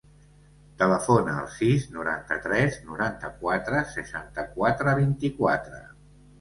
Telefona 0.79 1.35
al 1.41 1.49
sis, 1.57 1.85
noranta-tres, 1.97 2.79
noranta-quatre, 2.89 3.85
seixanta-quatre, 3.95 4.99
vint-i-quatre. 5.05 5.83